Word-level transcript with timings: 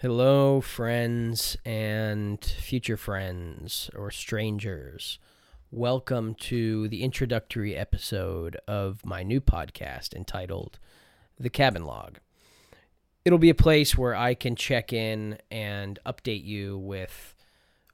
Hello, 0.00 0.60
friends 0.60 1.56
and 1.64 2.44
future 2.44 2.96
friends 2.96 3.90
or 3.96 4.12
strangers. 4.12 5.18
Welcome 5.72 6.36
to 6.36 6.86
the 6.86 7.02
introductory 7.02 7.74
episode 7.74 8.56
of 8.68 9.04
my 9.04 9.24
new 9.24 9.40
podcast 9.40 10.14
entitled 10.14 10.78
The 11.40 11.50
Cabin 11.50 11.84
Log. 11.84 12.20
It'll 13.24 13.40
be 13.40 13.50
a 13.50 13.56
place 13.56 13.98
where 13.98 14.14
I 14.14 14.34
can 14.34 14.54
check 14.54 14.92
in 14.92 15.38
and 15.50 15.98
update 16.06 16.44
you 16.44 16.78
with 16.78 17.34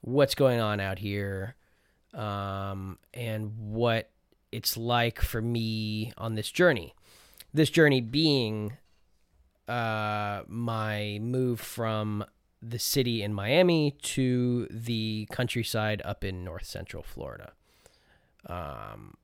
what's 0.01 0.35
going 0.35 0.59
on 0.59 0.79
out 0.79 0.99
here 0.99 1.55
um, 2.13 2.99
and 3.15 3.51
what 3.57 4.11
it's 4.51 4.77
like 4.77 5.21
for 5.21 5.41
me 5.41 6.13
on 6.19 6.35
this 6.35 6.51
journey. 6.51 6.93
This 7.51 7.71
journey 7.71 7.99
being 7.99 8.73
uh, 9.67 10.41
my 10.47 11.19
move 11.21 11.59
from 11.59 12.25
the 12.61 12.79
city 12.79 13.21
in 13.21 13.33
Miami 13.33 13.91
to 14.01 14.67
the 14.69 15.27
countryside 15.31 16.01
up 16.03 16.23
in 16.23 16.43
north 16.43 16.65
central 16.65 17.03
Florida. 17.03 17.53
Um, 18.47 19.17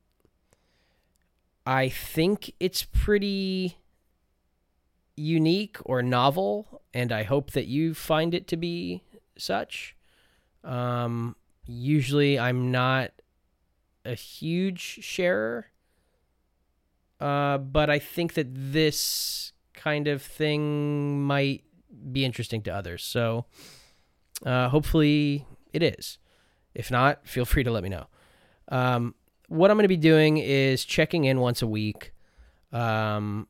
I 1.66 1.90
think 1.90 2.54
it's 2.60 2.84
pretty 2.84 3.78
unique 5.16 5.78
or 5.86 6.02
novel, 6.02 6.82
and 6.94 7.12
I 7.12 7.24
hope 7.24 7.52
that 7.52 7.68
you 7.68 7.94
find 7.94 8.34
it 8.34 8.48
to 8.48 8.58
be 8.58 9.04
such. 9.38 9.96
Um, 10.64 11.36
usually, 11.66 12.40
I'm 12.40 12.72
not 12.72 13.12
a 14.04 14.16
huge 14.16 14.80
sharer, 14.80 15.68
uh, 17.20 17.60
but 17.60 17.90
I 17.90 18.00
think 18.00 18.34
that 18.34 18.48
this 18.52 19.54
kind 19.84 20.08
of 20.08 20.22
thing 20.22 21.24
might 21.24 21.64
be 22.12 22.24
interesting 22.24 22.62
to 22.64 22.72
others. 22.72 23.04
So 23.04 23.46
uh, 24.46 24.70
hopefully 24.70 25.46
it 25.74 25.82
is. 25.82 26.18
If 26.74 26.92
not, 26.92 27.28
feel 27.28 27.46
free 27.46 27.64
to 27.64 27.72
let 27.72 27.84
me 27.84 27.90
know. 27.90 28.08
Um, 28.70 29.16
what 29.48 29.70
I'm 29.70 29.78
going 29.78 29.84
to 29.84 29.90
be 29.90 29.98
doing 29.98 30.38
is 30.38 30.86
checking 30.86 31.26
in 31.26 31.40
once 31.40 31.62
a 31.62 31.68
week, 31.68 32.14
um, 32.72 33.48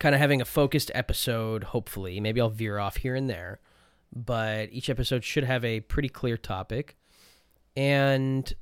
kind 0.00 0.14
of 0.14 0.20
having 0.20 0.40
a 0.40 0.44
focused 0.44 0.90
episode, 0.94 1.64
hopefully. 1.64 2.18
Maybe 2.18 2.40
I'll 2.40 2.48
veer 2.48 2.78
off 2.78 2.96
here 2.96 3.14
and 3.14 3.30
there, 3.30 3.60
but 4.12 4.68
each 4.72 4.90
episode 4.90 5.22
should 5.22 5.44
have 5.44 5.64
a 5.64 5.80
pretty 5.80 6.08
clear 6.08 6.36
topic. 6.36 6.96
And 7.76 8.52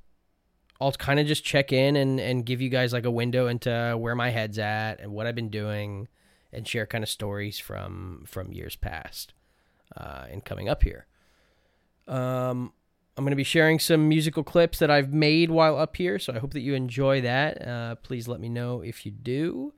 I'll 0.80 0.92
kind 0.92 1.20
of 1.20 1.27
just 1.27 1.44
check 1.44 1.72
in 1.72 1.96
and, 1.96 2.20
and 2.20 2.44
give 2.44 2.60
you 2.60 2.68
guys 2.68 2.92
like 2.92 3.06
a 3.06 3.10
window 3.10 3.46
into 3.46 3.96
where 3.98 4.14
my 4.14 4.28
head's 4.28 4.58
at 4.58 5.00
and 5.00 5.12
what 5.12 5.27
I've 5.27 5.36
been 5.36 5.48
doing 5.48 6.08
and 6.55 6.66
share 6.66 6.86
kind 6.86 7.05
of 7.05 7.10
stories 7.10 7.58
from 7.58 8.24
from 8.27 8.52
years 8.52 8.77
past 8.77 9.34
uh, 9.97 10.27
and 10.30 10.44
coming 10.44 10.69
up 10.69 10.83
here. 10.83 11.06
Um, 12.06 12.72
I'm 13.16 13.24
going 13.24 13.30
to 13.30 13.36
be 13.36 13.44
sharing 13.44 13.78
some 13.78 14.08
musical 14.08 14.42
clips 14.42 14.78
that 14.80 14.91
I've 14.91 15.12
made 15.12 15.50
while 15.50 15.78
up 15.78 15.96
here, 15.96 16.19
so 16.19 16.34
I 16.34 16.38
hope 16.38 16.52
that 16.52 16.61
you 16.61 16.74
enjoy 16.74 17.20
that. 17.20 17.66
Uh, 17.66 17.94
please 17.96 18.27
let 18.27 18.41
me 18.41 18.48
know 18.48 18.80
if 18.80 19.06
you 19.06 19.12
do. 19.12 19.72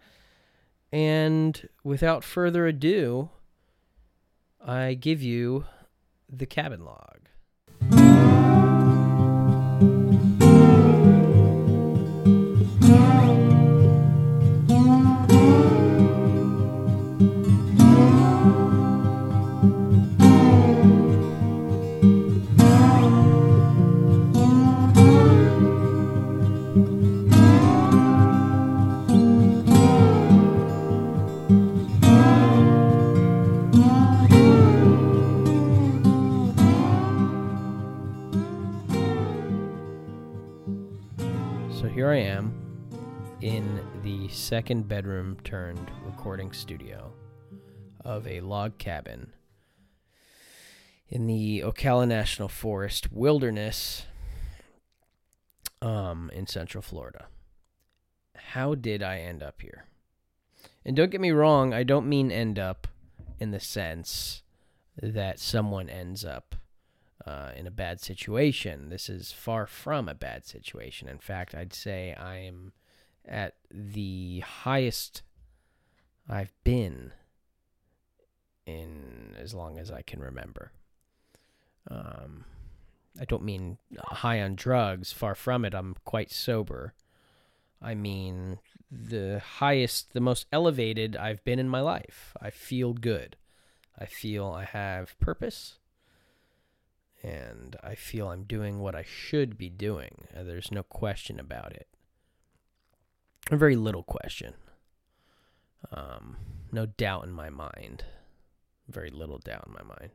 And 0.90 1.68
without 1.84 2.24
further 2.24 2.66
ado, 2.66 3.28
I 4.64 4.94
give 4.94 5.22
you 5.22 5.66
the 6.30 6.46
cabin 6.46 6.84
log. 6.84 7.25
I 42.16 42.20
am 42.20 42.54
in 43.42 43.78
the 44.02 44.26
second 44.28 44.88
bedroom 44.88 45.36
turned 45.44 45.90
recording 46.02 46.50
studio 46.50 47.12
of 48.06 48.26
a 48.26 48.40
log 48.40 48.78
cabin 48.78 49.34
in 51.10 51.26
the 51.26 51.60
Ocala 51.60 52.08
National 52.08 52.48
Forest 52.48 53.12
wilderness 53.12 54.06
um, 55.82 56.30
in 56.32 56.46
central 56.46 56.80
Florida. 56.80 57.26
How 58.34 58.74
did 58.74 59.02
I 59.02 59.18
end 59.18 59.42
up 59.42 59.60
here? 59.60 59.84
And 60.86 60.96
don't 60.96 61.10
get 61.10 61.20
me 61.20 61.32
wrong, 61.32 61.74
I 61.74 61.82
don't 61.82 62.08
mean 62.08 62.32
end 62.32 62.58
up 62.58 62.88
in 63.38 63.50
the 63.50 63.60
sense 63.60 64.42
that 65.02 65.38
someone 65.38 65.90
ends 65.90 66.24
up 66.24 66.54
uh, 67.26 67.50
in 67.56 67.66
a 67.66 67.72
bad 67.72 68.00
situation. 68.00 68.88
This 68.88 69.08
is 69.08 69.32
far 69.32 69.66
from 69.66 70.08
a 70.08 70.14
bad 70.14 70.46
situation. 70.46 71.08
In 71.08 71.18
fact, 71.18 71.54
I'd 71.54 71.74
say 71.74 72.14
I 72.14 72.36
am 72.38 72.72
at 73.26 73.54
the 73.70 74.40
highest 74.40 75.22
I've 76.28 76.52
been 76.62 77.12
in 78.64 79.34
as 79.38 79.54
long 79.54 79.78
as 79.78 79.90
I 79.90 80.02
can 80.02 80.20
remember. 80.20 80.72
Um, 81.90 82.44
I 83.20 83.24
don't 83.24 83.44
mean 83.44 83.78
high 83.98 84.40
on 84.40 84.54
drugs, 84.54 85.12
far 85.12 85.34
from 85.34 85.64
it. 85.64 85.74
I'm 85.74 85.96
quite 86.04 86.30
sober. 86.30 86.94
I 87.82 87.94
mean 87.94 88.58
the 88.90 89.40
highest, 89.40 90.12
the 90.12 90.20
most 90.20 90.46
elevated 90.52 91.16
I've 91.16 91.44
been 91.44 91.58
in 91.58 91.68
my 91.68 91.80
life. 91.80 92.34
I 92.40 92.50
feel 92.50 92.92
good. 92.92 93.36
I 93.98 94.06
feel 94.06 94.46
I 94.46 94.64
have 94.64 95.18
purpose 95.18 95.78
and 97.26 97.74
I 97.82 97.96
feel 97.96 98.28
I'm 98.28 98.44
doing 98.44 98.78
what 98.78 98.94
I 98.94 99.02
should 99.02 99.58
be 99.58 99.68
doing. 99.68 100.28
Uh, 100.34 100.44
there's 100.44 100.70
no 100.70 100.84
question 100.84 101.40
about 101.40 101.72
it. 101.72 101.88
A 103.50 103.56
very 103.56 103.74
little 103.74 104.04
question. 104.04 104.54
Um, 105.90 106.36
no 106.70 106.86
doubt 106.86 107.24
in 107.24 107.32
my 107.32 107.50
mind. 107.50 108.04
Very 108.88 109.10
little 109.10 109.38
doubt 109.38 109.64
in 109.66 109.72
my 109.72 109.82
mind. 109.82 110.12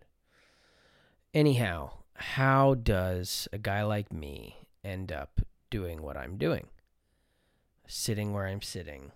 Anyhow, 1.34 1.92
how 2.16 2.76
does 2.76 3.50
a 3.52 3.58
guy 3.58 3.84
like 3.84 4.14
me 4.14 4.56
end 4.82 5.12
up 5.12 5.42
doing 5.70 6.02
what 6.02 6.16
I'm 6.16 6.38
doing? 6.38 6.68
Sitting 7.88 8.32
where 8.32 8.48
I'm 8.48 8.62
sitting. 8.62 9.12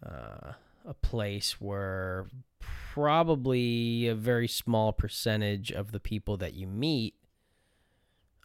Uh, 0.00 0.52
a 0.84 0.94
place 0.94 1.60
where 1.60 2.26
probably 2.60 4.06
a 4.06 4.14
very 4.14 4.48
small 4.48 4.92
percentage 4.92 5.70
of 5.70 5.92
the 5.92 6.00
people 6.00 6.36
that 6.36 6.54
you 6.54 6.66
meet, 6.66 7.14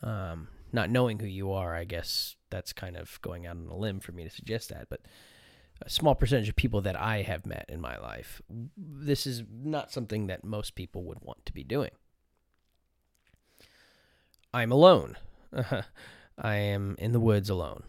um, 0.04 0.48
not 0.72 0.90
knowing 0.90 1.20
who 1.20 1.28
you 1.28 1.52
are, 1.52 1.76
I 1.76 1.84
guess 1.84 2.36
that's 2.50 2.74
kind 2.74 2.96
of 2.96 3.20
going 3.22 3.46
out 3.46 3.58
on 3.58 3.68
a 3.68 3.76
limb 3.76 4.00
for 4.00 4.12
me 4.12 4.24
to 4.24 4.30
suggest 4.30 4.70
that, 4.70 4.88
but 4.90 5.02
a 5.82 5.90
small 5.90 6.16
percentage 6.16 6.50
of 6.50 6.56
people 6.56 6.82
that 6.82 6.96
I 6.96 7.22
have 7.22 7.46
met 7.46 7.66
in 7.68 7.82
my 7.82 7.98
life, 7.98 8.42
this 8.76 9.28
is 9.28 9.44
not 9.52 9.92
something 9.92 10.28
that 10.28 10.44
most 10.44 10.76
people 10.76 11.04
would 11.04 11.20
want 11.22 11.46
to 11.46 11.54
be 11.54 11.64
doing. 11.64 11.92
I'm 14.54 14.72
alone. 14.72 15.18
I 16.38 16.56
am 16.56 16.96
in 17.00 17.12
the 17.12 17.20
woods 17.20 17.50
alone. 17.50 17.84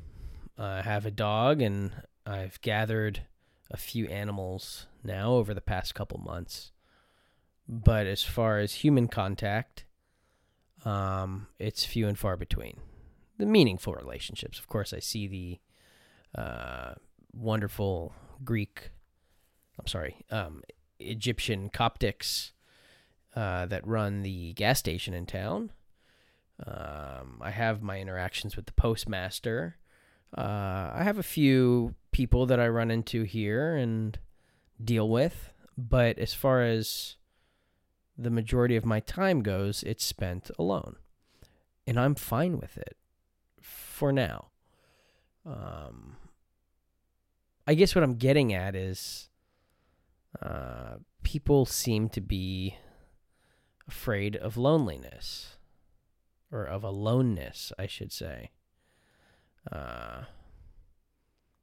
I 0.58 0.82
have 0.82 1.06
a 1.06 1.10
dog 1.10 1.62
and 1.62 1.92
I've 2.26 2.60
gathered 2.60 3.22
a 3.70 3.76
few 3.76 4.06
animals 4.06 4.86
now 5.04 5.32
over 5.32 5.54
the 5.54 5.60
past 5.60 5.94
couple 5.94 6.18
months. 6.18 6.72
But 7.68 8.06
as 8.06 8.22
far 8.22 8.58
as 8.58 8.74
human 8.74 9.08
contact, 9.08 9.84
um, 10.84 11.48
it's 11.58 11.84
few 11.84 12.08
and 12.08 12.18
far 12.18 12.36
between. 12.36 12.80
The 13.38 13.46
meaningful 13.46 13.94
relationships, 13.94 14.58
of 14.58 14.68
course, 14.68 14.92
I 14.92 15.00
see 15.00 15.26
the 15.28 16.40
uh, 16.40 16.94
wonderful 17.32 18.14
Greek, 18.44 18.90
I'm 19.78 19.86
sorry, 19.86 20.24
um, 20.30 20.62
Egyptian 20.98 21.68
Coptics 21.68 22.52
uh, 23.36 23.66
that 23.66 23.86
run 23.86 24.22
the 24.22 24.54
gas 24.54 24.78
station 24.78 25.14
in 25.14 25.26
town. 25.26 25.70
Um, 26.66 27.38
I 27.40 27.50
have 27.50 27.82
my 27.82 28.00
interactions 28.00 28.56
with 28.56 28.66
the 28.66 28.72
postmaster. 28.72 29.76
Uh, 30.36 30.90
I 30.92 31.02
have 31.04 31.18
a 31.18 31.22
few 31.22 31.94
people 32.10 32.46
that 32.46 32.60
I 32.60 32.68
run 32.68 32.90
into 32.90 33.22
here 33.22 33.76
and 33.76 34.18
deal 34.82 35.08
with, 35.08 35.52
but 35.76 36.18
as 36.18 36.34
far 36.34 36.62
as 36.62 37.16
the 38.16 38.30
majority 38.30 38.76
of 38.76 38.84
my 38.84 39.00
time 39.00 39.42
goes, 39.42 39.82
it's 39.84 40.04
spent 40.04 40.50
alone. 40.58 40.96
And 41.86 41.98
I'm 41.98 42.14
fine 42.14 42.58
with 42.58 42.76
it 42.76 42.96
for 43.60 44.12
now. 44.12 44.48
Um, 45.46 46.16
I 47.66 47.74
guess 47.74 47.94
what 47.94 48.04
I'm 48.04 48.16
getting 48.16 48.52
at 48.52 48.74
is 48.74 49.28
uh, 50.42 50.96
people 51.22 51.64
seem 51.64 52.08
to 52.10 52.20
be 52.20 52.76
afraid 53.86 54.36
of 54.36 54.56
loneliness 54.56 55.56
or 56.50 56.64
of 56.64 56.82
aloneness, 56.82 57.72
I 57.78 57.86
should 57.86 58.12
say. 58.12 58.50
Uh, 59.70 60.22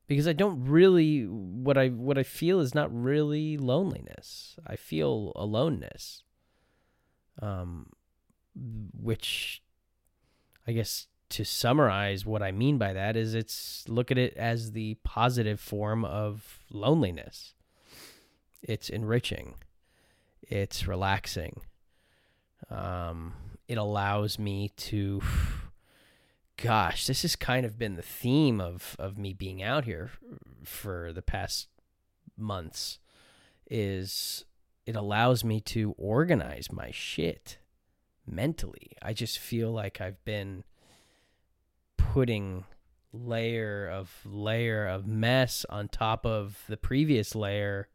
because 0.08 0.28
I 0.28 0.34
don't 0.34 0.66
really 0.66 1.24
what 1.24 1.78
I 1.78 1.90
what 1.90 2.18
I 2.18 2.24
feel 2.24 2.60
is 2.60 2.76
not 2.76 2.94
really 2.94 3.58
loneliness. 3.58 4.58
I 4.66 4.76
feel 4.76 5.32
aloneness. 5.36 6.24
Um 7.42 7.88
which 8.56 9.62
I 10.68 10.72
guess 10.72 11.08
to 11.30 11.44
summarize 11.44 12.26
what 12.26 12.42
I 12.44 12.52
mean 12.52 12.78
by 12.78 12.94
that 12.94 13.16
is 13.16 13.34
it's 13.34 13.84
look 13.88 14.12
at 14.12 14.18
it 14.18 14.36
as 14.38 14.72
the 14.72 14.96
positive 15.04 15.60
form 15.60 16.06
of 16.06 16.60
loneliness. 16.70 17.54
It's 18.62 18.90
enriching. 18.90 19.56
It's 20.42 20.88
relaxing. 20.88 21.62
Um 22.70 23.34
it 23.68 23.78
allows 23.80 24.38
me 24.38 24.70
to 24.78 25.22
gosh, 26.62 27.08
this 27.08 27.22
has 27.24 27.36
kind 27.36 27.66
of 27.66 27.78
been 27.78 27.96
the 27.96 28.02
theme 28.02 28.60
of 28.62 28.96
of 29.00 29.18
me 29.18 29.34
being 29.34 29.62
out 29.62 29.86
here 29.86 30.12
for 30.64 31.12
the 31.14 31.22
past 31.22 31.68
months 32.38 33.00
is 33.70 34.46
it 34.86 34.96
allows 34.96 35.44
me 35.44 35.60
to 35.60 35.96
organize 35.98 36.72
my 36.72 36.92
shit 36.92 37.58
mentally. 38.28 38.92
I 39.02 39.14
just 39.14 39.40
feel 39.40 39.72
like 39.72 40.00
I've 40.00 40.24
been 40.24 40.64
putting 41.98 42.66
layer 43.12 43.88
of 43.88 44.12
layer 44.26 44.88
of 44.88 45.08
mess 45.08 45.66
on 45.70 45.88
top 45.88 46.26
of 46.26 46.64
the 46.68 46.78
previous 46.78 47.34
layer 47.34 47.88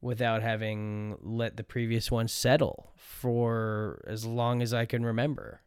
without 0.00 0.42
having 0.42 1.16
let 1.20 1.56
the 1.56 1.64
previous 1.64 2.10
one 2.10 2.28
settle 2.28 2.92
for 2.96 4.04
as 4.06 4.24
long 4.24 4.62
as 4.62 4.72
I 4.74 4.84
can 4.84 5.04
remember 5.04 5.62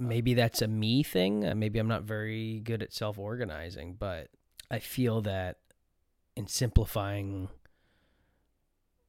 maybe 0.00 0.34
that's 0.34 0.62
a 0.62 0.66
me 0.66 1.02
thing. 1.02 1.46
Uh, 1.46 1.54
maybe 1.54 1.78
I'm 1.78 1.86
not 1.86 2.02
very 2.02 2.60
good 2.60 2.82
at 2.82 2.92
self 2.92 3.18
organizing, 3.18 3.96
but 3.98 4.28
I 4.70 4.78
feel 4.78 5.20
that 5.22 5.58
in 6.34 6.46
simplifying 6.46 7.50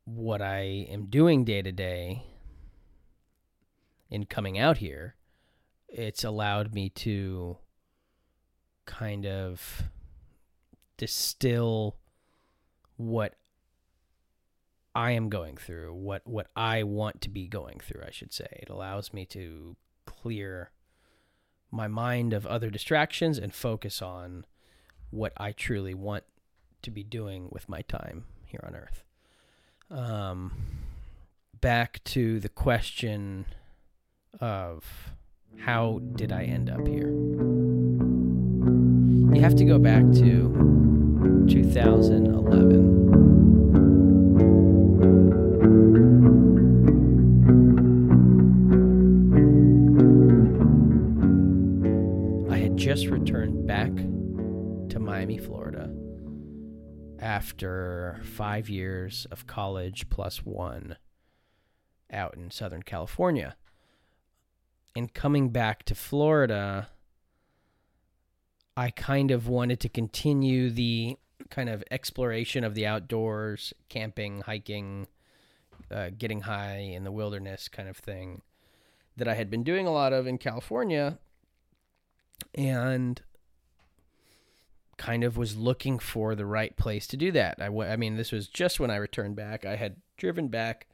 what 0.03 0.41
I 0.41 0.87
am 0.89 1.05
doing 1.05 1.45
day 1.45 1.61
to 1.61 1.71
day 1.71 2.23
in 4.09 4.25
coming 4.25 4.59
out 4.59 4.77
here, 4.77 5.15
it's 5.87 6.23
allowed 6.23 6.73
me 6.73 6.89
to 6.89 7.57
kind 8.85 9.25
of 9.25 9.83
distill 10.97 11.95
what 12.97 13.35
I 14.93 15.11
am 15.11 15.29
going 15.29 15.55
through, 15.55 15.93
what 15.93 16.27
what 16.27 16.47
I 16.53 16.83
want 16.83 17.21
to 17.21 17.29
be 17.29 17.47
going 17.47 17.79
through, 17.79 18.03
I 18.05 18.11
should 18.11 18.33
say. 18.33 18.59
It 18.61 18.69
allows 18.69 19.13
me 19.13 19.25
to 19.27 19.77
clear 20.05 20.71
my 21.71 21.87
mind 21.87 22.33
of 22.33 22.45
other 22.45 22.69
distractions 22.69 23.37
and 23.37 23.53
focus 23.53 24.01
on 24.01 24.45
what 25.09 25.33
I 25.37 25.51
truly 25.51 25.93
want 25.93 26.25
to 26.81 26.91
be 26.91 27.03
doing 27.03 27.47
with 27.51 27.69
my 27.69 27.81
time 27.81 28.25
here 28.45 28.63
on 28.65 28.75
earth. 28.75 29.03
Um, 29.89 30.51
back 31.59 32.03
to 32.05 32.39
the 32.39 32.49
question 32.49 33.45
of 34.39 34.83
how 35.59 35.99
did 36.15 36.31
I 36.31 36.43
end 36.43 36.69
up 36.69 36.87
here? 36.87 37.09
You 39.33 39.41
have 39.41 39.55
to 39.55 39.65
go 39.65 39.79
back 39.79 40.03
to 40.03 41.47
2011. 41.49 43.30
Just 52.93 53.07
returned 53.07 53.65
back 53.65 53.89
to 54.89 54.99
Miami, 54.99 55.37
Florida 55.37 55.89
after 57.21 58.19
five 58.21 58.67
years 58.67 59.25
of 59.31 59.47
college 59.47 60.09
plus 60.09 60.45
one 60.45 60.97
out 62.11 62.35
in 62.35 62.51
Southern 62.51 62.83
California. 62.83 63.55
And 64.93 65.13
coming 65.13 65.51
back 65.51 65.83
to 65.83 65.95
Florida, 65.95 66.89
I 68.75 68.89
kind 68.89 69.31
of 69.31 69.47
wanted 69.47 69.79
to 69.79 69.87
continue 69.87 70.69
the 70.69 71.15
kind 71.49 71.69
of 71.69 71.85
exploration 71.91 72.65
of 72.65 72.75
the 72.75 72.85
outdoors, 72.87 73.73
camping, 73.87 74.41
hiking, 74.41 75.07
uh, 75.89 76.09
getting 76.17 76.41
high 76.41 76.79
in 76.79 77.05
the 77.05 77.11
wilderness 77.13 77.69
kind 77.69 77.87
of 77.87 77.95
thing 77.95 78.41
that 79.15 79.29
I 79.29 79.35
had 79.35 79.49
been 79.49 79.63
doing 79.63 79.87
a 79.87 79.93
lot 79.93 80.11
of 80.11 80.27
in 80.27 80.37
California 80.37 81.19
and 82.55 83.21
kind 84.97 85.23
of 85.23 85.35
was 85.35 85.57
looking 85.57 85.97
for 85.97 86.35
the 86.35 86.45
right 86.45 86.75
place 86.77 87.07
to 87.07 87.17
do 87.17 87.31
that. 87.31 87.55
I, 87.59 87.65
w- 87.65 87.89
I 87.89 87.95
mean, 87.95 88.17
this 88.17 88.31
was 88.31 88.47
just 88.47 88.79
when 88.79 88.91
I 88.91 88.97
returned 88.97 89.35
back. 89.35 89.65
I 89.65 89.75
had 89.75 89.95
driven 90.17 90.47
back 90.47 90.87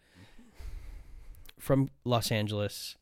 from 1.59 1.89
Los 2.05 2.31
Angeles 2.31 2.95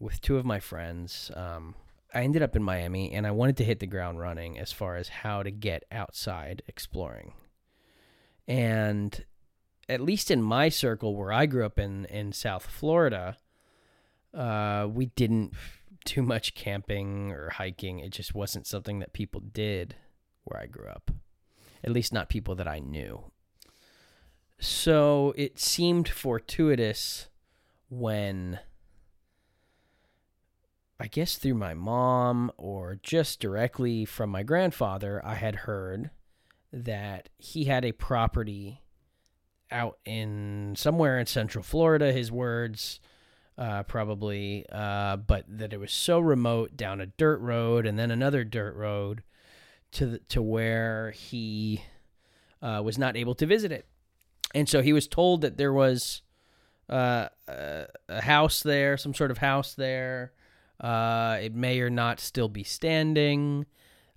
with 0.00 0.20
two 0.20 0.36
of 0.36 0.44
my 0.44 0.58
friends. 0.58 1.30
Um, 1.34 1.74
I 2.12 2.22
ended 2.22 2.42
up 2.42 2.56
in 2.56 2.62
Miami 2.62 3.12
and 3.12 3.26
I 3.26 3.30
wanted 3.30 3.56
to 3.58 3.64
hit 3.64 3.80
the 3.80 3.86
ground 3.86 4.18
running 4.18 4.58
as 4.58 4.72
far 4.72 4.96
as 4.96 5.08
how 5.08 5.42
to 5.42 5.50
get 5.50 5.84
outside 5.92 6.62
exploring. 6.66 7.34
And 8.46 9.24
at 9.88 10.00
least 10.00 10.30
in 10.30 10.42
my 10.42 10.70
circle 10.70 11.14
where 11.14 11.32
I 11.32 11.46
grew 11.46 11.64
up 11.64 11.78
in, 11.78 12.06
in 12.06 12.32
South 12.32 12.66
Florida, 12.66 13.36
uh, 14.34 14.88
we 14.90 15.06
didn't 15.06 15.52
too 16.04 16.22
much 16.22 16.54
camping 16.54 17.32
or 17.32 17.50
hiking. 17.50 17.98
It 18.00 18.10
just 18.10 18.34
wasn't 18.34 18.66
something 18.66 18.98
that 18.98 19.12
people 19.12 19.40
did 19.40 19.96
where 20.44 20.60
I 20.60 20.66
grew 20.66 20.88
up, 20.88 21.10
at 21.84 21.92
least 21.92 22.12
not 22.12 22.28
people 22.28 22.54
that 22.56 22.68
I 22.68 22.78
knew. 22.78 23.30
So 24.58 25.34
it 25.36 25.58
seemed 25.58 26.08
fortuitous 26.08 27.28
when 27.88 28.58
I 31.00 31.06
guess 31.06 31.36
through 31.36 31.54
my 31.54 31.74
mom 31.74 32.50
or 32.56 32.98
just 33.02 33.40
directly 33.40 34.04
from 34.04 34.30
my 34.30 34.42
grandfather, 34.42 35.24
I 35.24 35.34
had 35.34 35.54
heard 35.54 36.10
that 36.72 37.28
he 37.38 37.64
had 37.64 37.84
a 37.84 37.92
property 37.92 38.82
out 39.70 39.98
in 40.04 40.74
somewhere 40.76 41.18
in 41.18 41.26
central 41.26 41.62
Florida, 41.62 42.12
his 42.12 42.32
words, 42.32 43.00
uh, 43.58 43.82
probably, 43.82 44.64
uh, 44.70 45.16
but 45.16 45.44
that 45.48 45.72
it 45.72 45.80
was 45.80 45.92
so 45.92 46.20
remote 46.20 46.76
down 46.76 47.00
a 47.00 47.06
dirt 47.06 47.40
road 47.40 47.86
and 47.86 47.98
then 47.98 48.10
another 48.10 48.44
dirt 48.44 48.74
road 48.76 49.22
to 49.92 50.06
the, 50.06 50.18
to 50.20 50.40
where 50.40 51.10
he 51.10 51.82
uh, 52.62 52.80
was 52.84 52.96
not 52.96 53.16
able 53.16 53.34
to 53.34 53.46
visit 53.46 53.72
it, 53.72 53.86
and 54.54 54.68
so 54.68 54.80
he 54.80 54.92
was 54.92 55.08
told 55.08 55.40
that 55.40 55.56
there 55.56 55.72
was 55.72 56.22
uh, 56.88 57.28
a, 57.46 57.86
a 58.08 58.20
house 58.22 58.62
there, 58.62 58.96
some 58.96 59.14
sort 59.14 59.30
of 59.30 59.38
house 59.38 59.74
there. 59.74 60.32
Uh, 60.80 61.38
it 61.42 61.54
may 61.54 61.80
or 61.80 61.90
not 61.90 62.20
still 62.20 62.48
be 62.48 62.62
standing, 62.62 63.66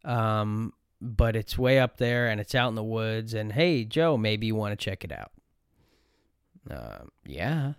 um, 0.06 0.74
but 1.02 1.36
it's 1.36 1.58
way 1.58 1.80
up 1.80 1.98
there 1.98 2.28
and 2.28 2.40
it's 2.40 2.54
out 2.54 2.70
in 2.70 2.76
the 2.76 2.84
woods. 2.84 3.34
And 3.34 3.52
hey, 3.52 3.84
Joe, 3.84 4.16
maybe 4.16 4.48
you 4.48 4.56
want 4.56 4.78
to 4.78 4.84
check 4.84 5.04
it 5.04 5.12
out. 5.12 5.32
Uh, 6.70 7.06
yeah, 7.26 7.74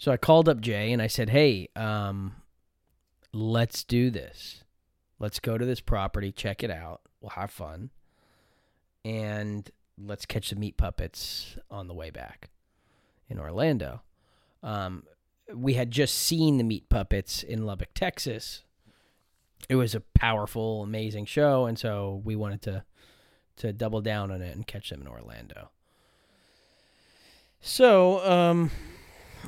so 0.00 0.10
I 0.10 0.16
called 0.16 0.48
up 0.48 0.62
Jay 0.62 0.92
and 0.92 1.02
I 1.02 1.08
said, 1.08 1.28
"Hey, 1.28 1.68
um, 1.76 2.36
let's 3.34 3.84
do 3.84 4.10
this. 4.10 4.64
Let's 5.18 5.38
go 5.38 5.58
to 5.58 5.66
this 5.66 5.80
property, 5.80 6.32
check 6.32 6.64
it 6.64 6.70
out. 6.70 7.02
We'll 7.20 7.30
have 7.30 7.50
fun, 7.50 7.90
and 9.04 9.70
let's 9.98 10.24
catch 10.24 10.48
the 10.48 10.56
meat 10.56 10.78
puppets 10.78 11.58
on 11.70 11.86
the 11.86 11.92
way 11.92 12.08
back 12.08 12.48
in 13.28 13.38
Orlando." 13.38 14.00
Um, 14.62 15.04
we 15.54 15.74
had 15.74 15.90
just 15.90 16.14
seen 16.14 16.56
the 16.56 16.64
meat 16.64 16.88
puppets 16.88 17.42
in 17.42 17.66
Lubbock, 17.66 17.92
Texas. 17.92 18.64
It 19.68 19.74
was 19.76 19.94
a 19.94 20.00
powerful, 20.00 20.82
amazing 20.82 21.26
show, 21.26 21.66
and 21.66 21.78
so 21.78 22.22
we 22.24 22.36
wanted 22.36 22.62
to 22.62 22.84
to 23.56 23.74
double 23.74 24.00
down 24.00 24.30
on 24.30 24.40
it 24.40 24.56
and 24.56 24.66
catch 24.66 24.88
them 24.88 25.02
in 25.02 25.08
Orlando. 25.08 25.68
So, 27.60 28.26
um, 28.26 28.70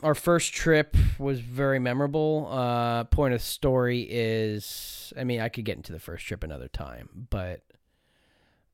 our 0.03 0.15
first 0.15 0.53
trip 0.53 0.97
was 1.19 1.41
very 1.41 1.79
memorable. 1.79 2.49
Uh, 2.51 3.05
point 3.05 3.35
of 3.35 3.43
story 3.43 4.07
is, 4.11 5.13
I 5.19 5.25
mean, 5.25 5.41
I 5.41 5.49
could 5.49 5.65
get 5.65 5.77
into 5.77 5.93
the 5.93 6.01
first 6.01 6.27
trip 6.27 6.43
another 6.43 6.69
time, 6.69 7.27
but 7.31 7.63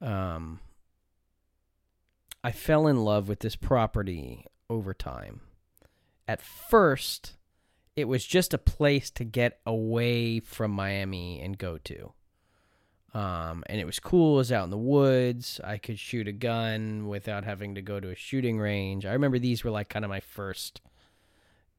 um, 0.01 0.61
I 2.43 2.53
fell 2.53 2.87
in 2.87 3.05
love 3.05 3.29
with 3.29 3.41
this 3.41 3.57
property 3.57 4.47
over 4.71 4.95
time. 4.95 5.41
At 6.27 6.43
first, 6.43 7.37
it 7.97 8.07
was 8.07 8.25
just 8.25 8.55
a 8.55 8.59
place 8.59 9.11
to 9.11 9.25
get 9.25 9.61
away 9.67 10.41
from 10.41 10.71
Miami 10.71 11.41
and 11.41 11.59
go 11.59 11.79
to. 11.79 12.13
Um, 13.15 13.65
and 13.67 13.81
it 13.81 13.87
was 13.87 13.99
cool. 13.99 14.35
It 14.35 14.39
was 14.39 14.53
out 14.53 14.65
in 14.65 14.71
the 14.71 14.77
woods. 14.77 15.61
I 15.65 15.79
could 15.79 15.99
shoot 15.99 16.29
a 16.29 16.33
gun 16.33 17.09
without 17.09 17.45
having 17.45 17.75
to 17.75 17.83
go 17.83 17.99
to 17.99 18.11
a 18.11 18.15
shooting 18.15 18.59
range. 18.59 19.07
I 19.07 19.13
remember 19.13 19.39
these 19.39 19.65
were 19.65 19.71
like 19.71 19.89
kind 19.89 20.05
of 20.05 20.11
my 20.11 20.21
first 20.21 20.81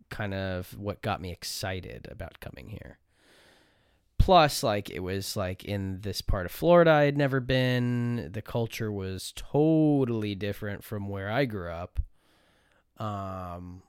kind 0.10 0.34
of 0.34 0.78
what 0.78 1.02
got 1.02 1.22
me 1.22 1.32
excited 1.32 2.08
about 2.10 2.40
coming 2.40 2.70
here. 2.70 2.98
Plus, 4.18 4.64
like, 4.64 4.90
it 4.90 5.00
was 5.00 5.38
like 5.38 5.64
in 5.64 6.02
this 6.02 6.22
part 6.22 6.46
of 6.46 6.52
Florida 6.52 6.92
I 6.92 7.04
had 7.04 7.18
never 7.18 7.40
been. 7.40 8.30
The 8.32 8.42
culture 8.42 8.92
was 8.92 9.34
totally 9.36 10.36
different 10.36 10.84
from 10.84 11.08
where 11.08 11.32
I 11.32 11.46
grew 11.46 11.72
up. 11.72 12.00
Um, 12.98 13.82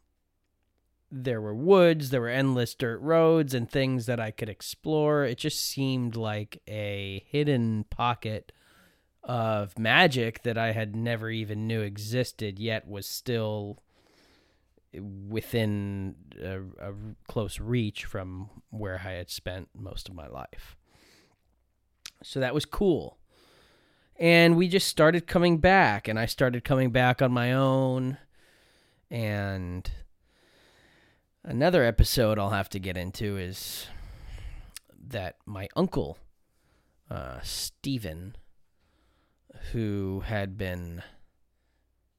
there 1.10 1.40
were 1.40 1.54
woods, 1.54 2.10
there 2.10 2.20
were 2.20 2.28
endless 2.28 2.74
dirt 2.74 3.00
roads 3.00 3.54
and 3.54 3.68
things 3.68 4.06
that 4.06 4.20
I 4.20 4.30
could 4.30 4.48
explore. 4.48 5.24
It 5.24 5.38
just 5.38 5.60
seemed 5.60 6.14
like 6.14 6.62
a 6.68 7.24
hidden 7.26 7.84
pocket 7.90 8.52
of 9.22 9.78
magic 9.78 10.44
that 10.44 10.56
I 10.56 10.72
had 10.72 10.94
never 10.94 11.28
even 11.28 11.66
knew 11.66 11.80
existed 11.80 12.58
yet 12.58 12.88
was 12.88 13.06
still 13.06 13.82
within 14.92 16.16
a, 16.42 16.60
a 16.90 16.92
close 17.28 17.60
reach 17.60 18.04
from 18.04 18.50
where 18.70 19.00
I 19.04 19.12
had 19.12 19.30
spent 19.30 19.68
most 19.74 20.08
of 20.08 20.14
my 20.14 20.26
life. 20.26 20.76
So 22.22 22.40
that 22.40 22.54
was 22.54 22.64
cool. 22.64 23.18
And 24.16 24.56
we 24.56 24.68
just 24.68 24.88
started 24.88 25.26
coming 25.26 25.58
back 25.58 26.08
and 26.08 26.18
I 26.18 26.26
started 26.26 26.64
coming 26.64 26.90
back 26.90 27.22
on 27.22 27.32
my 27.32 27.52
own 27.52 28.18
and 29.10 29.90
Another 31.42 31.82
episode 31.84 32.38
I'll 32.38 32.50
have 32.50 32.68
to 32.70 32.78
get 32.78 32.98
into 32.98 33.38
is 33.38 33.86
that 35.08 35.36
my 35.46 35.68
uncle, 35.74 36.18
uh, 37.10 37.40
Stephen, 37.42 38.36
who 39.72 40.22
had 40.26 40.58
been 40.58 41.02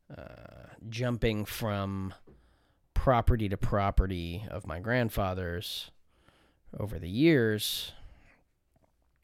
uh, 0.10 0.74
jumping 0.90 1.46
from 1.46 2.16
property 3.02 3.50
to 3.50 3.58
property 3.58 4.46
of 4.52 4.68
my 4.68 4.80
grandfather's 4.80 5.90
over 6.80 7.00
the 7.00 7.10
years, 7.10 7.94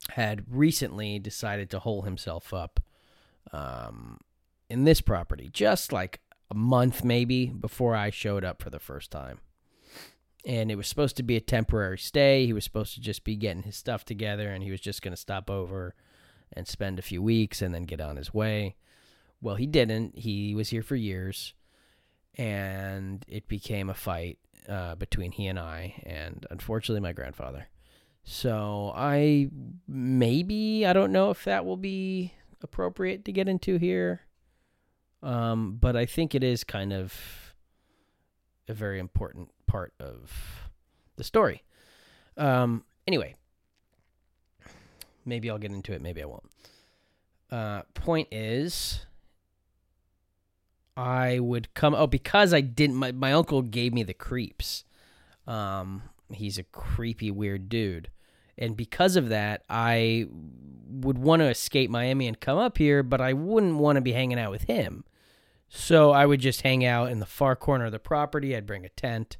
had 0.10 0.44
recently 0.50 1.20
decided 1.20 1.70
to 1.70 1.78
hole 1.78 2.02
himself 2.02 2.56
up 2.56 2.80
um, 3.54 4.20
in 4.68 4.84
this 4.84 5.00
property, 5.00 5.48
just 5.54 5.94
like 5.94 6.22
a 6.50 6.56
month 6.56 7.04
maybe 7.04 7.46
before 7.46 7.96
I 7.96 8.10
showed 8.10 8.44
up 8.44 8.64
for 8.64 8.72
the 8.72 8.80
first 8.80 9.12
time 9.12 9.42
and 10.44 10.72
it 10.72 10.76
was 10.76 10.88
supposed 10.88 11.18
to 11.18 11.24
be 11.24 11.36
a 11.36 11.42
temporary 11.42 12.00
stay. 12.00 12.46
He 12.46 12.54
was 12.54 12.64
supposed 12.64 12.94
to 12.96 13.02
just 13.02 13.26
be 13.26 13.36
getting 13.36 13.64
his 13.64 13.76
stuff 13.76 14.06
together, 14.06 14.50
and 14.50 14.64
he 14.64 14.72
was 14.72 14.80
just 14.80 15.02
going 15.02 15.12
to 15.12 15.18
stop 15.18 15.52
over 15.52 15.94
and 16.54 16.66
spend 16.66 16.98
a 16.98 17.04
few 17.04 17.22
weeks 17.22 17.62
and 17.62 17.76
then 17.76 17.84
get 17.84 18.00
on 18.00 18.16
his 18.16 18.34
way. 18.34 18.78
Well, 19.42 19.56
he 19.56 19.68
didn't. 19.68 20.18
He 20.18 20.56
was 20.56 20.70
here 20.70 20.82
for 20.82 20.96
years, 20.96 21.54
and 22.38 23.26
it 23.28 23.48
became 23.48 23.90
a 23.90 23.94
fight 23.94 24.38
uh, 24.70 24.96
between 24.96 25.32
he 25.32 25.48
and 25.48 25.60
I, 25.60 26.02
and 26.06 26.46
unfortunately, 26.50 27.02
my 27.02 27.14
grandfather. 27.14 27.68
So 28.24 28.92
I 28.96 29.50
maybe 29.88 30.86
I 30.86 30.94
don't 30.94 31.12
know 31.12 31.30
if 31.30 31.46
that 31.46 31.66
will 31.66 31.78
be 31.78 32.34
appropriate 32.62 33.24
to 33.26 33.32
get 33.32 33.48
into 33.48 33.78
here, 33.78 34.22
um, 35.24 35.78
but 35.80 35.96
I 35.96 36.06
think 36.06 36.36
it 36.36 36.44
is 36.44 36.64
kind 36.64 36.92
of 36.92 37.16
a 38.68 38.74
very 38.74 39.00
important 39.00 39.50
part 39.66 39.94
of 40.00 40.70
the 41.16 41.24
story. 41.24 41.64
Um, 42.36 42.84
anyway, 43.08 43.36
maybe 45.26 45.50
I'll 45.50 45.58
get 45.58 45.72
into 45.72 45.94
it, 45.94 46.02
maybe 46.02 46.22
I 46.22 46.26
won't. 46.26 46.52
Uh, 47.50 47.84
point 47.94 48.28
is, 48.30 49.06
I 50.98 51.38
would 51.38 51.74
come. 51.76 51.94
Oh, 51.94 52.08
because 52.08 52.54
I 52.54 52.62
didn't. 52.62 52.96
My, 52.96 53.12
my 53.12 53.32
uncle 53.32 53.62
gave 53.62 53.94
me 53.94 54.02
the 54.02 54.16
creeps. 54.16 54.84
Um, 55.46 56.02
he's 56.34 56.58
a 56.58 56.64
creepy, 56.64 57.30
weird 57.30 57.70
dude. 57.70 58.10
And 58.58 58.76
because 58.76 59.16
of 59.16 59.30
that, 59.30 59.64
I 59.70 60.26
would 60.90 61.20
want 61.20 61.42
to 61.42 61.50
escape 61.50 61.92
Miami 61.92 62.28
and 62.28 62.40
come 62.40 62.58
up 62.58 62.80
here, 62.80 63.04
but 63.04 63.22
I 63.22 63.34
wouldn't 63.34 63.78
want 63.78 63.98
to 63.98 64.02
be 64.02 64.14
hanging 64.14 64.40
out 64.40 64.50
with 64.50 64.64
him. 64.64 65.04
So 65.70 66.12
I 66.12 66.26
would 66.26 66.40
just 66.40 66.62
hang 66.62 66.84
out 66.84 67.12
in 67.12 67.20
the 67.20 67.26
far 67.28 67.56
corner 67.56 67.86
of 67.86 67.92
the 67.92 68.00
property. 68.00 68.56
I'd 68.56 68.66
bring 68.66 68.86
a 68.86 68.90
tent. 68.90 69.38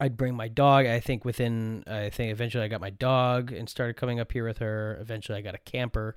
I'd 0.00 0.16
bring 0.16 0.34
my 0.34 0.48
dog. 0.48 0.86
I 0.86 0.98
think 0.98 1.24
within, 1.24 1.84
I 1.86 2.10
think 2.10 2.32
eventually 2.32 2.64
I 2.64 2.68
got 2.68 2.80
my 2.80 2.90
dog 2.90 3.52
and 3.52 3.68
started 3.68 3.96
coming 3.96 4.18
up 4.18 4.32
here 4.32 4.44
with 4.44 4.58
her. 4.58 4.98
Eventually 5.00 5.38
I 5.38 5.42
got 5.42 5.54
a 5.54 5.58
camper 5.58 6.16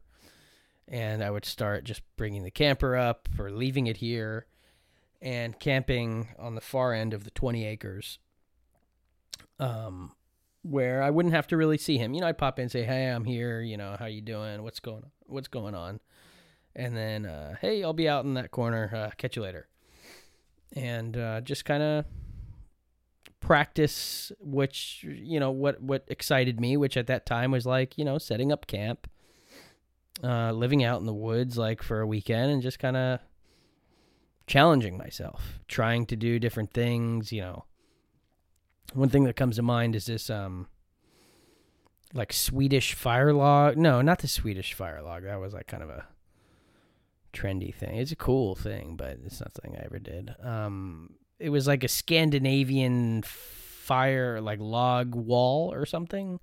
and 0.89 1.23
I 1.23 1.29
would 1.29 1.45
start 1.45 1.83
just 1.83 2.01
bringing 2.17 2.43
the 2.43 2.51
camper 2.51 2.97
up 2.97 3.29
or 3.37 3.51
leaving 3.51 3.87
it 3.87 3.97
here 3.97 4.47
and 5.21 5.57
camping 5.59 6.29
on 6.39 6.55
the 6.55 6.61
far 6.61 6.93
end 6.93 7.13
of 7.13 7.23
the 7.23 7.31
20 7.31 7.65
acres. 7.65 8.17
Um, 9.59 10.13
where 10.63 11.01
I 11.01 11.09
wouldn't 11.09 11.33
have 11.35 11.47
to 11.47 11.57
really 11.57 11.77
see 11.77 11.97
him. 11.97 12.13
You 12.13 12.21
know, 12.21 12.27
I'd 12.27 12.37
pop 12.37 12.59
in 12.59 12.63
and 12.63 12.71
say, 12.71 12.83
"Hey, 12.83 13.07
I'm 13.07 13.25
here. 13.25 13.61
You 13.61 13.77
know, 13.77 13.95
how 13.97 14.05
you 14.05 14.21
doing? 14.21 14.63
What's 14.63 14.79
going 14.79 15.03
on? 15.03 15.11
What's 15.25 15.47
going 15.47 15.75
on?" 15.75 15.99
And 16.75 16.95
then, 16.95 17.25
uh, 17.25 17.55
"Hey, 17.61 17.83
I'll 17.83 17.93
be 17.93 18.09
out 18.09 18.25
in 18.25 18.33
that 18.33 18.51
corner. 18.51 18.91
Uh, 18.93 19.11
catch 19.17 19.35
you 19.35 19.41
later." 19.41 19.67
And 20.75 21.15
uh, 21.15 21.41
just 21.41 21.65
kind 21.65 21.83
of 21.83 22.05
practice 23.39 24.31
which 24.39 25.05
you 25.07 25.39
know 25.39 25.49
what 25.49 25.81
what 25.81 26.03
excited 26.09 26.59
me 26.59 26.75
which 26.75 26.97
at 26.97 27.07
that 27.07 27.25
time 27.25 27.51
was 27.51 27.65
like 27.65 27.97
you 27.97 28.03
know 28.03 28.17
setting 28.17 28.51
up 28.51 28.67
camp 28.67 29.07
uh 30.23 30.51
living 30.51 30.83
out 30.83 30.99
in 30.99 31.05
the 31.05 31.13
woods 31.13 31.57
like 31.57 31.81
for 31.81 32.01
a 32.01 32.07
weekend 32.07 32.51
and 32.51 32.61
just 32.61 32.79
kind 32.79 32.97
of 32.97 33.19
challenging 34.47 34.97
myself 34.97 35.59
trying 35.67 36.05
to 36.05 36.15
do 36.15 36.39
different 36.39 36.73
things 36.73 37.31
you 37.31 37.41
know. 37.41 37.65
One 38.93 39.09
thing 39.09 39.25
that 39.25 39.35
comes 39.35 39.57
to 39.57 39.61
mind 39.61 39.95
is 39.95 40.07
this 40.07 40.29
um 40.29 40.67
like 42.13 42.33
Swedish 42.33 42.93
fire 42.93 43.33
log 43.33 43.77
no 43.77 44.01
not 44.01 44.19
the 44.19 44.27
Swedish 44.27 44.73
fire 44.73 45.01
log 45.01 45.23
that 45.23 45.39
was 45.39 45.53
like 45.53 45.67
kind 45.67 45.83
of 45.83 45.89
a 45.89 46.05
trendy 47.31 47.73
thing. 47.73 47.97
It's 47.97 48.11
a 48.11 48.15
cool 48.15 48.55
thing 48.55 48.95
but 48.97 49.19
it's 49.25 49.39
nothing 49.39 49.77
I 49.77 49.85
ever 49.85 49.99
did. 49.99 50.35
Um 50.43 51.15
it 51.37 51.49
was 51.49 51.67
like 51.67 51.83
a 51.83 51.87
Scandinavian 51.87 53.21
fire 53.23 54.41
like 54.41 54.59
log 54.59 55.15
wall 55.15 55.73
or 55.73 55.85
something 55.85 56.39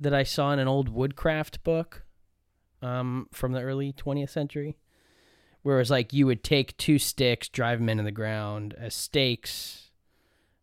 that 0.00 0.14
I 0.14 0.22
saw 0.22 0.52
in 0.52 0.58
an 0.58 0.68
old 0.68 0.88
woodcraft 0.88 1.62
book 1.62 2.03
um, 2.84 3.28
from 3.32 3.52
the 3.52 3.62
early 3.62 3.92
20th 3.92 4.30
century. 4.30 4.76
Whereas, 5.62 5.90
like 5.90 6.12
you 6.12 6.26
would 6.26 6.44
take 6.44 6.76
two 6.76 6.98
sticks, 6.98 7.48
drive 7.48 7.78
them 7.78 7.88
into 7.88 8.04
the 8.04 8.12
ground 8.12 8.74
as 8.78 8.94
stakes, 8.94 9.90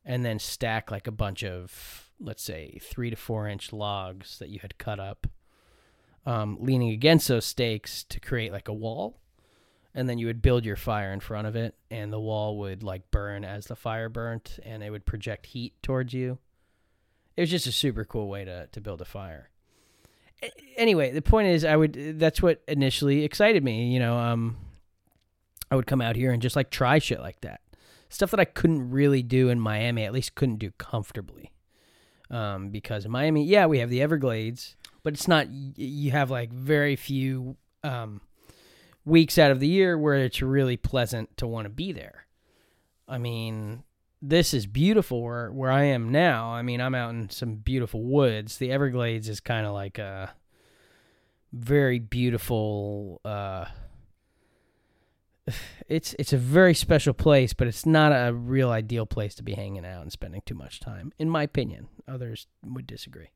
and 0.06 0.24
then 0.24 0.38
stack 0.38 0.92
like 0.92 1.08
a 1.08 1.12
bunch 1.12 1.44
of, 1.44 2.12
let's 2.20 2.44
say, 2.44 2.80
three 2.82 3.10
to 3.10 3.16
four 3.16 3.48
inch 3.48 3.74
logs 3.74 4.38
that 4.38 4.50
you 4.50 4.60
had 4.62 4.78
cut 4.78 5.00
up, 5.00 5.26
um, 6.26 6.58
leaning 6.62 6.92
against 6.92 7.28
those 7.28 7.46
stakes 7.46 8.04
to 8.06 8.20
create 8.20 8.52
like 8.52 8.68
a 8.68 8.74
wall 8.74 9.18
and 9.94 10.08
then 10.08 10.18
you 10.18 10.28
would 10.28 10.42
build 10.42 10.66
your 10.66 10.76
fire 10.76 11.12
in 11.12 11.20
front 11.20 11.48
of 11.48 11.56
it 11.56 11.76
and 11.90 12.12
the 12.12 12.20
wall 12.20 12.58
would 12.60 12.84
like 12.84 13.12
burn 13.12 13.44
as 13.44 13.66
the 13.66 13.76
fire 13.76 14.10
burnt 14.10 14.60
and 14.64 14.84
it 14.84 14.90
would 14.90 15.06
project 15.06 15.48
heat 15.48 15.74
towards 15.82 16.14
you 16.14 16.38
it 17.36 17.42
was 17.42 17.50
just 17.50 17.68
a 17.68 17.72
super 17.72 18.06
cool 18.06 18.30
way 18.30 18.46
to, 18.46 18.68
to 18.72 18.82
build 18.82 19.02
a 19.02 19.06
fire 19.06 19.50
anyway 20.78 21.12
the 21.12 21.22
point 21.22 21.48
is 21.48 21.64
i 21.64 21.76
would 21.76 22.20
that's 22.20 22.42
what 22.42 22.62
initially 22.68 23.24
excited 23.24 23.64
me 23.64 23.92
you 23.92 24.00
know 24.00 24.18
um 24.18 24.58
i 25.70 25.76
would 25.76 25.88
come 25.88 26.02
out 26.02 26.16
here 26.16 26.32
and 26.32 26.42
just 26.42 26.56
like 26.56 26.70
try 26.70 27.00
shit 27.00 27.20
like 27.20 27.40
that 27.42 27.62
stuff 28.10 28.32
that 28.32 28.40
i 28.40 28.46
couldn't 28.46 28.90
really 28.90 29.22
do 29.22 29.50
in 29.50 29.60
miami 29.60 30.04
at 30.04 30.14
least 30.14 30.36
couldn't 30.36 30.58
do 30.58 30.72
comfortably 30.78 31.52
um 32.30 32.70
because 32.70 33.06
in 33.06 33.12
miami 33.12 33.44
yeah 33.44 33.66
we 33.66 33.80
have 33.80 33.90
the 33.90 34.02
everglades 34.02 34.76
but 35.04 35.14
it's 35.14 35.28
not 35.28 35.48
you 35.50 36.12
have 36.12 36.32
like 36.32 36.52
very 36.52 36.96
few 36.96 37.56
um 37.84 38.22
weeks 39.06 39.38
out 39.38 39.52
of 39.52 39.60
the 39.60 39.68
year 39.68 39.98
where 39.98 40.16
it's 40.16 40.42
really 40.42 40.78
pleasant 40.78 41.36
to 41.38 41.48
want 41.48 41.66
to 41.66 41.70
be 41.70 41.92
there. 41.92 42.26
I 43.08 43.18
mean, 43.18 43.84
this 44.22 44.54
is 44.54 44.66
beautiful 44.66 45.24
where 45.24 45.52
where 45.52 45.72
I 45.72 45.84
am 45.86 46.12
now. 46.12 46.52
I 46.52 46.62
mean, 46.62 46.80
I'm 46.80 46.96
out 46.96 47.12
in 47.12 47.30
some 47.30 47.56
beautiful 47.56 48.04
woods. 48.04 48.58
The 48.58 48.72
Everglades 48.72 49.28
is 49.28 49.40
kind 49.40 49.66
of 49.66 49.74
like 49.74 49.98
a 49.98 50.34
very 51.52 52.00
beautiful 52.00 53.20
uh 53.26 53.66
it's 55.88 56.16
it's 56.20 56.34
a 56.34 56.38
very 56.38 56.74
special 56.74 57.14
place, 57.14 57.54
but 57.54 57.68
it's 57.68 57.86
not 57.86 58.12
a 58.12 58.34
real 58.34 58.70
ideal 58.70 59.06
place 59.06 59.36
to 59.36 59.44
be 59.44 59.54
hanging 59.54 59.86
out 59.86 60.04
and 60.04 60.12
spending 60.12 60.42
too 60.46 60.56
much 60.56 60.80
time, 60.80 61.12
in 61.18 61.30
my 61.30 61.44
opinion. 61.44 61.88
Others 62.08 62.48
would 62.64 62.88
disagree. 62.88 63.32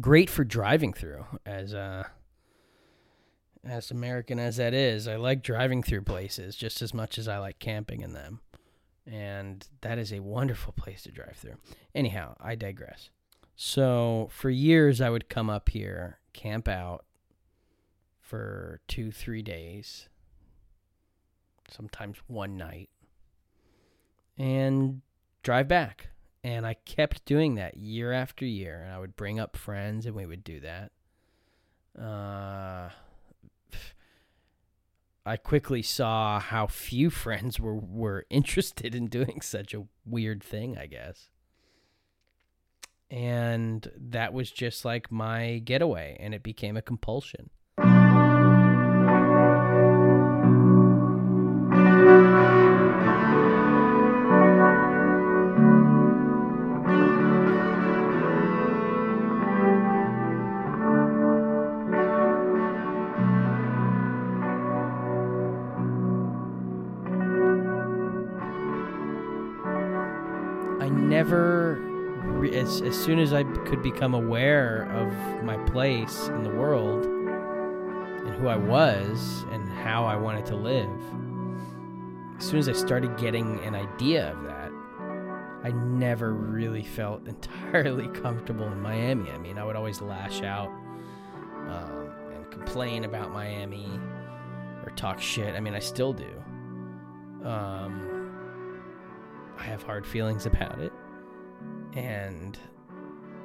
Great 0.00 0.28
for 0.28 0.44
driving 0.44 0.92
through, 0.92 1.24
as 1.46 1.72
uh, 1.72 2.04
as 3.64 3.90
American 3.90 4.38
as 4.38 4.56
that 4.56 4.74
is, 4.74 5.08
I 5.08 5.16
like 5.16 5.42
driving 5.42 5.82
through 5.82 6.02
places 6.02 6.56
just 6.56 6.82
as 6.82 6.94
much 6.94 7.18
as 7.18 7.28
I 7.28 7.38
like 7.38 7.58
camping 7.58 8.00
in 8.00 8.12
them. 8.12 8.40
And 9.06 9.66
that 9.80 9.98
is 9.98 10.12
a 10.12 10.20
wonderful 10.20 10.72
place 10.72 11.02
to 11.02 11.10
drive 11.10 11.36
through. 11.36 11.56
Anyhow, 11.94 12.36
I 12.40 12.54
digress. 12.54 13.10
So 13.56 14.28
for 14.30 14.50
years, 14.50 15.00
I 15.00 15.10
would 15.10 15.28
come 15.28 15.50
up 15.50 15.70
here, 15.70 16.18
camp 16.32 16.68
out 16.68 17.04
for 18.20 18.80
two, 18.86 19.10
three 19.10 19.42
days, 19.42 20.08
sometimes 21.70 22.18
one 22.26 22.56
night, 22.56 22.90
and 24.36 25.00
drive 25.42 25.66
back. 25.68 26.08
And 26.44 26.66
I 26.66 26.74
kept 26.74 27.24
doing 27.24 27.56
that 27.56 27.76
year 27.76 28.12
after 28.12 28.44
year. 28.44 28.82
And 28.84 28.92
I 28.92 28.98
would 28.98 29.16
bring 29.16 29.40
up 29.40 29.56
friends 29.56 30.06
and 30.06 30.14
we 30.14 30.26
would 30.26 30.44
do 30.44 30.60
that. 30.60 30.92
Uh, 32.00 32.90
I 35.28 35.36
quickly 35.36 35.82
saw 35.82 36.40
how 36.40 36.66
few 36.66 37.10
friends 37.24 37.60
were, 37.60 37.76
were 37.76 38.26
interested 38.30 38.94
in 38.94 39.08
doing 39.08 39.40
such 39.42 39.74
a 39.74 39.84
weird 40.06 40.42
thing, 40.42 40.78
I 40.78 40.86
guess. 40.86 41.30
And 43.10 43.90
that 43.96 44.32
was 44.32 44.50
just 44.50 44.84
like 44.84 45.12
my 45.12 45.58
getaway, 45.58 46.16
and 46.20 46.34
it 46.34 46.42
became 46.42 46.76
a 46.76 46.82
compulsion. 46.82 47.50
Soon 73.08 73.20
as 73.20 73.32
I 73.32 73.42
could 73.42 73.82
become 73.82 74.12
aware 74.12 74.82
of 74.92 75.42
my 75.42 75.56
place 75.70 76.28
in 76.28 76.42
the 76.42 76.50
world 76.50 77.06
and 77.06 78.34
who 78.34 78.48
I 78.48 78.56
was 78.56 79.46
and 79.50 79.66
how 79.66 80.04
I 80.04 80.14
wanted 80.14 80.44
to 80.44 80.56
live, 80.56 81.00
as 82.36 82.44
soon 82.44 82.58
as 82.58 82.68
I 82.68 82.74
started 82.74 83.16
getting 83.16 83.64
an 83.64 83.74
idea 83.74 84.30
of 84.30 84.42
that, 84.42 84.70
I 85.64 85.70
never 85.70 86.34
really 86.34 86.82
felt 86.82 87.26
entirely 87.26 88.08
comfortable 88.08 88.66
in 88.66 88.78
Miami. 88.82 89.30
I 89.30 89.38
mean, 89.38 89.56
I 89.56 89.64
would 89.64 89.74
always 89.74 90.02
lash 90.02 90.42
out 90.42 90.68
um, 90.68 92.10
and 92.34 92.50
complain 92.50 93.06
about 93.06 93.32
Miami 93.32 93.88
or 94.84 94.92
talk 94.96 95.18
shit. 95.18 95.54
I 95.54 95.60
mean, 95.60 95.72
I 95.72 95.78
still 95.78 96.12
do. 96.12 96.42
Um, 97.42 98.74
I 99.56 99.62
have 99.62 99.82
hard 99.82 100.06
feelings 100.06 100.44
about 100.52 100.78
it, 100.78 100.92
and 101.94 102.58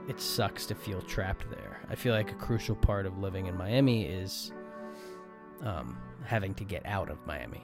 it 0.07 0.19
sucks 0.19 0.65
to 0.67 0.75
feel 0.75 1.01
trapped 1.01 1.49
there. 1.49 1.79
I 1.89 1.95
feel 1.95 2.13
like 2.13 2.31
a 2.31 2.35
crucial 2.35 2.75
part 2.75 3.05
of 3.05 3.17
living 3.19 3.47
in 3.47 3.57
Miami 3.57 4.05
is 4.05 4.51
um, 5.61 5.97
having 6.25 6.53
to 6.55 6.63
get 6.63 6.85
out 6.85 7.09
of 7.09 7.25
Miami, 7.25 7.63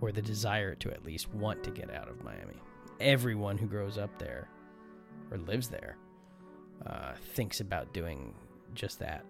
or 0.00 0.12
the 0.12 0.22
desire 0.22 0.74
to 0.76 0.90
at 0.90 1.04
least 1.04 1.32
want 1.32 1.64
to 1.64 1.70
get 1.70 1.90
out 1.90 2.08
of 2.08 2.22
Miami. 2.22 2.60
Everyone 3.00 3.56
who 3.56 3.66
grows 3.66 3.98
up 3.98 4.18
there 4.18 4.48
or 5.30 5.38
lives 5.38 5.68
there 5.68 5.96
uh, 6.86 7.12
thinks 7.34 7.60
about 7.60 7.94
doing 7.94 8.34
just 8.74 8.98
that. 8.98 9.24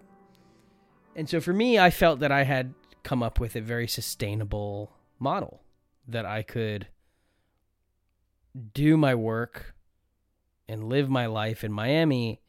And 1.17 1.29
so 1.29 1.41
for 1.41 1.53
me, 1.53 1.79
I 1.79 1.91
felt 1.91 2.21
that 2.21 2.33
I 2.33 2.43
had 2.43 2.75
come 3.05 3.23
up 3.23 3.39
with 3.39 3.55
a 3.55 3.61
very 3.61 3.87
sustainable 3.87 4.91
model 5.21 5.63
that 6.09 6.27
I 6.27 6.43
could 6.43 6.89
do 8.73 8.97
my 8.97 9.15
work 9.15 9.74
and 10.69 10.89
live 10.89 11.09
my 11.09 11.27
life 11.27 11.65
in 11.65 11.73
Miami, 11.73 12.41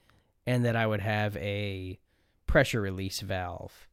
and 0.45 0.63
that 0.65 0.75
I 0.75 0.87
would 0.87 1.01
have 1.01 1.35
a 1.37 1.99
pressure 2.47 2.81
release 2.81 3.19
valve 3.21 3.87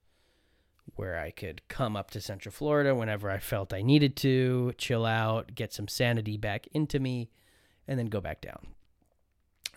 where 0.97 1.19
I 1.19 1.31
could 1.31 1.67
come 1.69 1.97
up 1.97 2.11
to 2.11 2.21
Central 2.21 2.53
Florida 2.53 2.95
whenever 2.95 3.31
I 3.31 3.39
felt 3.39 3.73
I 3.73 3.83
needed 3.83 4.17
to, 4.17 4.73
chill 4.77 5.07
out, 5.07 5.55
get 5.55 5.73
some 5.73 5.89
sanity 5.89 6.37
back 6.37 6.67
into 6.73 7.01
me, 7.01 7.31
and 7.89 7.99
then 7.99 8.07
go 8.07 8.21
back 8.21 8.41
down. 8.41 8.69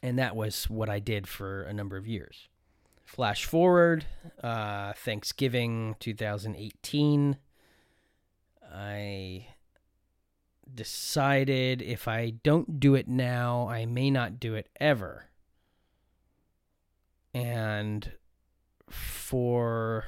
And 0.03 0.19
that 0.19 0.35
was 0.35 0.69
what 0.69 0.89
I 0.89 0.99
did 0.99 1.27
for 1.27 1.63
a 1.63 1.73
number 1.73 1.97
of 1.97 2.07
years. 2.07 2.47
Flash 3.05 3.45
forward, 3.45 4.05
uh, 4.43 4.93
Thanksgiving 4.93 5.95
2018. 5.99 7.37
I 8.73 9.47
decided 10.73 11.81
if 11.81 12.07
I 12.07 12.31
don't 12.43 12.79
do 12.79 12.95
it 12.95 13.07
now, 13.07 13.67
I 13.67 13.85
may 13.85 14.09
not 14.09 14.39
do 14.39 14.55
it 14.55 14.69
ever. 14.79 15.25
And 17.33 18.11
for 18.89 20.05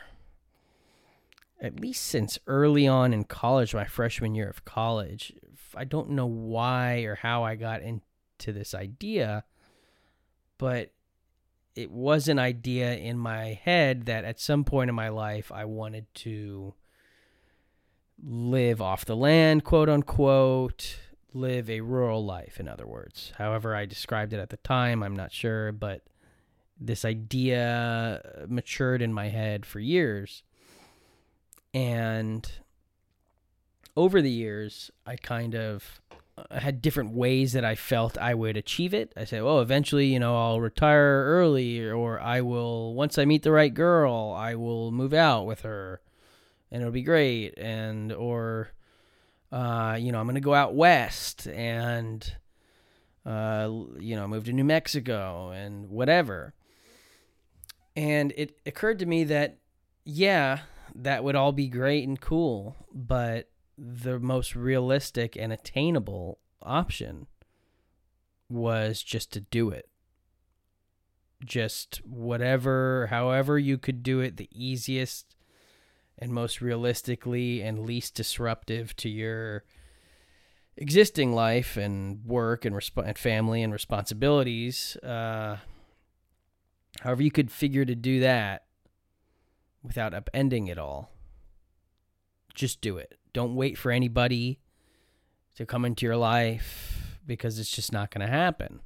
at 1.60 1.80
least 1.80 2.06
since 2.06 2.40
early 2.48 2.88
on 2.88 3.14
in 3.14 3.24
college, 3.24 3.74
my 3.74 3.86
freshman 3.86 4.36
year 4.36 4.50
of 4.50 4.66
college, 4.66 5.34
I 5.76 5.84
don't 5.84 6.12
know 6.12 6.26
why 6.26 7.00
or 7.00 7.16
how 7.16 7.44
I 7.44 7.56
got 7.56 7.82
into 7.82 8.54
this 8.54 8.74
idea, 8.74 9.44
but 10.58 10.92
it 11.76 11.92
was 11.92 12.28
an 12.28 12.40
idea 12.40 12.96
in 12.96 13.18
my 13.18 13.54
head 13.54 14.06
that 14.06 14.26
at 14.26 14.40
some 14.40 14.64
point 14.64 14.90
in 14.90 14.96
my 14.96 15.10
life 15.10 15.52
I 15.52 15.66
wanted 15.66 16.06
to 16.16 16.74
live 18.24 18.82
off 18.82 19.06
the 19.06 19.16
land, 19.16 19.64
quote 19.64 19.90
unquote, 19.90 20.98
live 21.34 21.70
a 21.70 21.82
rural 21.82 22.26
life, 22.26 22.60
in 22.60 22.68
other 22.68 22.88
words. 22.88 23.32
However, 23.38 23.76
I 23.76 23.86
described 23.86 24.34
it 24.34 24.40
at 24.40 24.50
the 24.50 24.58
time, 24.58 25.04
I'm 25.04 25.16
not 25.16 25.32
sure, 25.32 25.72
but 25.72 26.02
this 26.80 27.06
idea 27.06 28.46
matured 28.48 29.02
in 29.02 29.14
my 29.14 29.30
head 29.30 29.66
for 29.66 29.80
years. 29.80 30.44
And 31.74 32.50
over 33.96 34.22
the 34.22 34.32
years, 34.32 34.92
I 35.06 35.16
kind 35.16 35.56
of 35.56 36.02
had 36.52 36.82
different 36.82 37.14
ways 37.14 37.54
that 37.54 37.66
I 37.66 37.76
felt 37.76 38.18
I 38.18 38.36
would 38.36 38.58
achieve 38.58 38.94
it. 38.94 39.12
I 39.18 39.26
said, 39.26 39.44
well, 39.44 39.60
eventually, 39.60 40.06
you 40.06 40.20
know, 40.20 40.38
I'll 40.38 40.62
retire 40.62 41.24
early, 41.26 41.90
or 41.90 42.20
I 42.20 42.42
will, 42.42 42.94
once 42.94 43.18
I 43.18 43.26
meet 43.26 43.42
the 43.44 43.52
right 43.52 43.74
girl, 43.74 44.36
I 44.38 44.54
will 44.56 44.92
move 44.92 45.14
out 45.14 45.46
with 45.46 45.62
her 45.62 46.02
and 46.72 46.82
it'll 46.82 46.92
be 46.92 47.04
great. 47.04 47.58
And 47.58 48.12
or 48.12 48.72
uh, 49.52 49.98
you 50.00 50.12
know 50.12 50.20
i'm 50.20 50.26
going 50.26 50.36
to 50.36 50.42
go 50.42 50.54
out 50.54 50.76
west 50.76 51.48
and 51.48 52.36
uh, 53.26 53.70
you 54.00 54.16
know 54.16 54.28
move 54.28 54.46
to 54.46 54.54
new 54.54 54.64
mexico 54.64 55.50
and 55.50 55.90
whatever. 55.90 56.54
And 57.96 58.32
it 58.38 58.60
occurred 58.66 59.00
to 59.00 59.06
me 59.06 59.24
that 59.26 59.58
yeah 60.06 60.60
that 60.96 61.24
would 61.24 61.36
all 61.36 61.52
be 61.52 61.68
great 61.68 62.08
and 62.08 62.20
cool 62.20 62.76
but 62.94 63.50
the 63.78 64.20
most 64.20 64.56
realistic 64.56 65.36
and 65.36 65.52
attainable 65.54 66.40
option 66.62 67.28
was 68.50 69.04
just 69.04 69.32
to 69.34 69.42
do 69.42 69.70
it. 69.70 69.90
Just 71.44 71.98
whatever 72.06 73.08
however 73.10 73.60
you 73.60 73.78
could 73.78 74.04
do 74.04 74.20
it 74.20 74.38
the 74.38 74.50
easiest 74.52 75.37
and 76.18 76.32
most 76.32 76.62
realistically 76.62 77.62
and 77.62 77.86
least 77.86 78.16
disruptive 78.16 78.96
to 78.98 79.10
your 79.10 79.64
existing 80.78 81.34
life 81.34 81.78
and 81.78 82.24
work 82.26 82.66
and, 82.66 82.76
resp- 82.76 83.06
and 83.06 83.18
family 83.18 83.62
and 83.62 83.74
responsibilities. 83.74 84.96
Uh, 84.98 85.58
however, 87.02 87.24
you 87.24 87.32
could 87.32 87.52
figure 87.52 87.86
to 87.86 87.96
do 87.96 88.20
that 88.20 88.66
without 89.84 90.14
upending 90.14 90.70
it 90.70 90.78
all. 90.78 91.12
Just 92.54 92.82
do 92.82 92.98
it. 92.98 93.18
Don't 93.34 93.56
wait 93.56 93.78
for 93.78 93.92
anybody 93.92 94.60
to 95.56 95.66
come 95.66 95.86
into 95.86 96.06
your 96.06 96.18
life 96.18 97.20
because 97.26 97.60
it's 97.60 97.72
just 97.72 97.92
not 97.92 98.12
going 98.12 98.26
to 98.26 98.32
happen. 98.32 98.80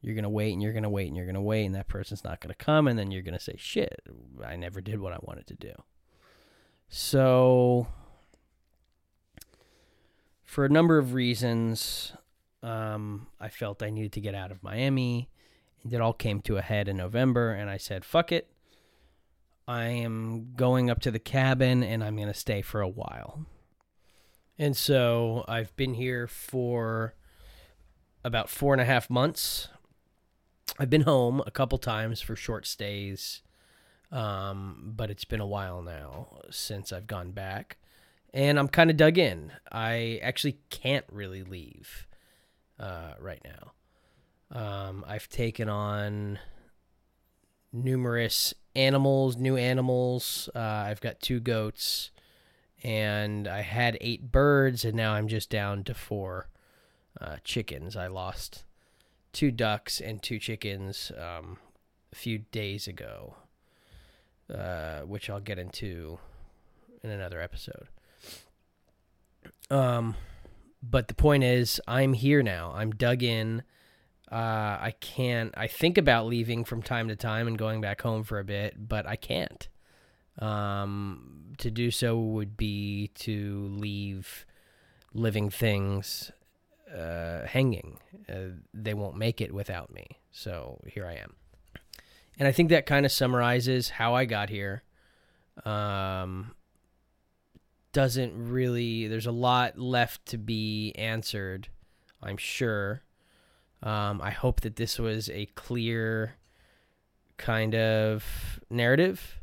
You're 0.00 0.14
going 0.14 0.24
to 0.24 0.28
wait 0.30 0.52
and 0.52 0.62
you're 0.62 0.72
going 0.72 0.82
to 0.82 0.90
wait 0.90 1.08
and 1.08 1.16
you're 1.16 1.24
going 1.24 1.34
to 1.34 1.40
wait, 1.40 1.64
and 1.64 1.74
that 1.74 1.88
person's 1.88 2.24
not 2.24 2.40
going 2.40 2.54
to 2.54 2.64
come, 2.64 2.86
and 2.86 2.98
then 2.98 3.10
you're 3.10 3.22
going 3.22 3.38
to 3.38 3.40
say, 3.40 3.54
shit, 3.56 4.02
I 4.44 4.56
never 4.56 4.80
did 4.80 5.00
what 5.00 5.12
I 5.12 5.18
wanted 5.22 5.46
to 5.46 5.54
do. 5.54 5.72
So, 6.88 7.88
for 10.44 10.64
a 10.64 10.68
number 10.68 10.98
of 10.98 11.14
reasons, 11.14 12.12
um, 12.62 13.26
I 13.40 13.48
felt 13.48 13.82
I 13.82 13.90
needed 13.90 14.12
to 14.12 14.20
get 14.20 14.34
out 14.34 14.50
of 14.50 14.62
Miami. 14.62 15.28
And 15.82 15.92
it 15.92 16.00
all 16.00 16.12
came 16.12 16.40
to 16.42 16.56
a 16.56 16.62
head 16.62 16.88
in 16.88 16.96
November, 16.96 17.52
and 17.52 17.68
I 17.68 17.76
said, 17.76 18.04
fuck 18.04 18.32
it. 18.32 18.50
I 19.66 19.86
am 19.86 20.52
going 20.56 20.90
up 20.90 21.00
to 21.00 21.10
the 21.10 21.18
cabin 21.18 21.82
and 21.82 22.04
I'm 22.04 22.16
going 22.16 22.28
to 22.28 22.34
stay 22.34 22.60
for 22.60 22.80
a 22.80 22.88
while. 22.88 23.46
And 24.58 24.76
so 24.76 25.44
I've 25.48 25.74
been 25.76 25.94
here 25.94 26.26
for 26.26 27.14
about 28.22 28.50
four 28.50 28.74
and 28.74 28.80
a 28.80 28.84
half 28.84 29.08
months. 29.08 29.68
I've 30.78 30.90
been 30.90 31.02
home 31.02 31.42
a 31.46 31.50
couple 31.50 31.78
times 31.78 32.20
for 32.20 32.36
short 32.36 32.66
stays 32.66 33.42
um, 34.14 34.92
but 34.96 35.10
it's 35.10 35.24
been 35.24 35.40
a 35.40 35.46
while 35.46 35.82
now 35.82 36.28
since 36.50 36.92
I've 36.92 37.06
gone 37.06 37.32
back. 37.32 37.76
And 38.32 38.58
I'm 38.58 38.68
kind 38.68 38.90
of 38.90 38.96
dug 38.96 39.18
in. 39.18 39.52
I 39.70 40.18
actually 40.22 40.58
can't 40.70 41.04
really 41.12 41.42
leave 41.42 42.06
uh, 42.80 43.12
right 43.20 43.44
now. 43.44 43.72
Um, 44.50 45.04
I've 45.06 45.28
taken 45.28 45.68
on 45.68 46.38
numerous 47.72 48.54
animals, 48.74 49.36
new 49.36 49.56
animals. 49.56 50.48
Uh, 50.54 50.58
I've 50.58 51.00
got 51.00 51.20
two 51.20 51.40
goats, 51.40 52.10
and 52.82 53.46
I 53.46 53.60
had 53.62 53.98
eight 54.00 54.30
birds, 54.32 54.84
and 54.84 54.96
now 54.96 55.14
I'm 55.14 55.28
just 55.28 55.50
down 55.50 55.84
to 55.84 55.94
four 55.94 56.48
uh, 57.20 57.36
chickens. 57.44 57.96
I 57.96 58.06
lost 58.08 58.64
two 59.32 59.50
ducks 59.50 60.00
and 60.00 60.22
two 60.22 60.38
chickens 60.38 61.10
um, 61.16 61.58
a 62.12 62.16
few 62.16 62.38
days 62.38 62.86
ago, 62.88 63.36
uh, 64.52 65.00
which 65.00 65.30
I'll 65.30 65.40
get 65.40 65.58
into 65.58 66.18
in 67.02 67.10
another 67.10 67.40
episode. 67.40 67.88
Um, 69.70 70.16
but 70.82 71.08
the 71.08 71.14
point 71.14 71.44
is, 71.44 71.80
I'm 71.86 72.12
here 72.12 72.42
now. 72.42 72.72
I'm 72.74 72.90
dug 72.90 73.22
in. 73.22 73.62
Uh, 74.30 74.78
I 74.80 74.94
can't. 75.00 75.54
I 75.56 75.66
think 75.66 75.98
about 75.98 76.26
leaving 76.26 76.64
from 76.64 76.82
time 76.82 77.08
to 77.08 77.16
time 77.16 77.46
and 77.46 77.56
going 77.56 77.80
back 77.80 78.02
home 78.02 78.24
for 78.24 78.38
a 78.38 78.44
bit, 78.44 78.88
but 78.88 79.06
I 79.06 79.16
can't. 79.16 79.68
Um, 80.38 81.52
to 81.58 81.70
do 81.70 81.90
so 81.90 82.18
would 82.18 82.56
be 82.56 83.10
to 83.14 83.68
leave 83.70 84.44
living 85.12 85.50
things 85.50 86.32
uh, 86.92 87.46
hanging. 87.46 87.98
Uh, 88.28 88.56
they 88.72 88.94
won't 88.94 89.16
make 89.16 89.40
it 89.40 89.54
without 89.54 89.92
me. 89.92 90.18
So 90.32 90.80
here 90.86 91.06
I 91.06 91.14
am. 91.14 91.34
And 92.38 92.48
I 92.48 92.52
think 92.52 92.70
that 92.70 92.86
kind 92.86 93.06
of 93.06 93.12
summarizes 93.12 93.90
how 93.90 94.14
I 94.14 94.24
got 94.24 94.50
here. 94.50 94.82
Um, 95.64 96.54
doesn't 97.92 98.50
really, 98.50 99.06
there's 99.06 99.26
a 99.26 99.32
lot 99.32 99.78
left 99.78 100.26
to 100.26 100.38
be 100.38 100.92
answered, 100.96 101.68
I'm 102.22 102.36
sure. 102.36 103.02
Um, 103.82 104.20
I 104.20 104.30
hope 104.30 104.62
that 104.62 104.76
this 104.76 104.98
was 104.98 105.28
a 105.28 105.46
clear 105.54 106.34
kind 107.36 107.74
of 107.74 108.24
narrative. 108.68 109.40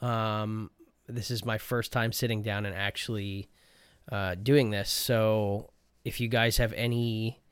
Um, 0.00 0.70
this 1.06 1.30
is 1.30 1.44
my 1.44 1.58
first 1.58 1.92
time 1.92 2.12
sitting 2.12 2.42
down 2.42 2.66
and 2.66 2.74
actually 2.74 3.48
uh, 4.10 4.34
doing 4.34 4.70
this. 4.70 4.90
So 4.90 5.70
if 6.04 6.20
you 6.20 6.28
guys 6.28 6.56
have 6.56 6.72
any 6.72 7.43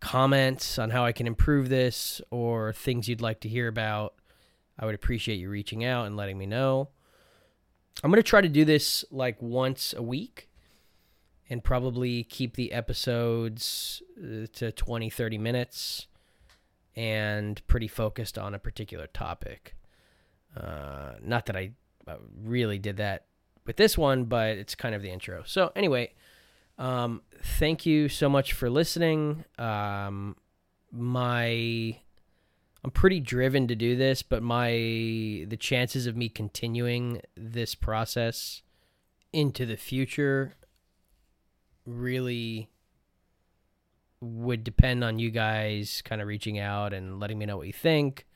comments 0.00 0.78
on 0.78 0.90
how 0.90 1.04
I 1.04 1.12
can 1.12 1.26
improve 1.26 1.68
this 1.68 2.20
or 2.30 2.72
things 2.72 3.08
you'd 3.08 3.20
like 3.20 3.40
to 3.40 3.48
hear 3.48 3.68
about, 3.68 4.14
I 4.78 4.86
would 4.86 4.94
appreciate 4.94 5.36
you 5.36 5.50
reaching 5.50 5.84
out 5.84 6.06
and 6.06 6.16
letting 6.16 6.38
me 6.38 6.46
know. 6.46 6.88
I'm 8.02 8.10
going 8.10 8.22
to 8.22 8.28
try 8.28 8.40
to 8.40 8.48
do 8.48 8.64
this 8.64 9.04
like 9.10 9.40
once 9.42 9.94
a 9.96 10.02
week 10.02 10.48
and 11.50 11.62
probably 11.62 12.24
keep 12.24 12.54
the 12.54 12.72
episodes 12.72 14.02
uh, 14.18 14.46
to 14.54 14.72
20, 14.72 15.10
30 15.10 15.38
minutes 15.38 16.06
and 16.96 17.66
pretty 17.66 17.88
focused 17.88 18.38
on 18.38 18.54
a 18.54 18.58
particular 18.58 19.06
topic. 19.08 19.76
Uh, 20.56 21.12
not 21.22 21.46
that 21.46 21.56
I 21.56 21.72
uh, 22.06 22.16
really 22.42 22.78
did 22.78 22.96
that 22.96 23.26
with 23.66 23.76
this 23.76 23.98
one, 23.98 24.24
but 24.24 24.56
it's 24.56 24.74
kind 24.74 24.94
of 24.94 25.02
the 25.02 25.10
intro. 25.10 25.42
So, 25.44 25.72
anyway, 25.76 26.14
um, 26.80 27.22
thank 27.42 27.86
you 27.86 28.08
so 28.08 28.28
much 28.28 28.54
for 28.54 28.68
listening. 28.68 29.44
Um, 29.58 30.36
my 30.90 31.98
I'm 32.82 32.90
pretty 32.90 33.20
driven 33.20 33.68
to 33.68 33.74
do 33.74 33.94
this, 33.94 34.22
but 34.22 34.42
my 34.42 34.70
the 35.46 35.58
chances 35.58 36.06
of 36.06 36.16
me 36.16 36.28
continuing 36.28 37.20
this 37.36 37.74
process 37.74 38.62
into 39.32 39.66
the 39.66 39.76
future 39.76 40.54
really 41.84 42.70
would 44.22 44.64
depend 44.64 45.04
on 45.04 45.18
you 45.18 45.30
guys 45.30 46.02
kind 46.04 46.20
of 46.20 46.28
reaching 46.28 46.58
out 46.58 46.92
and 46.92 47.20
letting 47.20 47.38
me 47.38 47.46
know 47.46 47.56
what 47.56 47.66
you 47.66 47.72
think, 47.72 48.26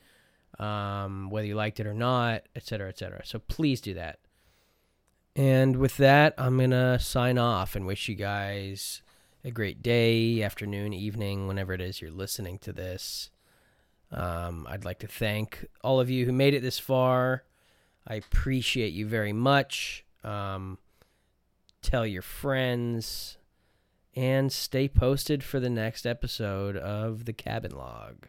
um, 0.59 1.31
whether 1.31 1.47
you 1.47 1.55
liked 1.55 1.81
it 1.81 1.87
or 1.87 1.95
not, 1.95 2.43
et 2.55 2.65
cetera, 2.65 2.89
et 2.89 2.99
cetera. 2.99 3.25
So 3.25 3.39
please 3.39 3.81
do 3.81 3.95
that. 3.95 4.19
And 5.37 5.77
with 5.77 5.97
that, 5.97 6.35
I'm 6.39 6.59
going 6.59 6.71
to 6.71 6.99
sign 6.99 7.39
off 7.39 7.75
and 7.75 7.87
wish 7.87 8.09
you 8.09 8.15
guys 8.15 9.03
a 9.45 9.51
great 9.51 9.83
day, 9.83 10.43
afternoon, 10.43 10.93
evening, 10.93 11.47
whenever 11.47 11.73
it 11.73 11.81
is 11.81 12.01
you're 12.01 12.11
listening 12.11 12.59
to 12.59 12.73
this. 12.73 13.31
Um, 14.13 14.67
I'd 14.71 14.85
like 14.85 15.01
to 15.01 15.09
thank 15.09 15.67
all 15.83 15.99
of 16.01 16.09
you 16.09 16.25
who 16.25 16.33
made 16.33 16.55
it 16.55 16.63
this 16.63 16.79
far. 16.79 17.45
I 18.07 18.15
appreciate 18.15 18.93
you 18.93 19.07
very 19.07 19.33
much. 19.33 20.05
Um, 20.23 20.79
tell 21.83 22.07
your 22.07 22.23
friends 22.23 23.39
and 24.15 24.53
stay 24.53 24.89
posted 24.89 25.43
for 25.43 25.59
the 25.59 25.71
next 25.71 26.07
episode 26.07 26.77
of 26.77 27.25
the 27.25 27.33
Cabin 27.33 27.73
Log. 27.73 28.29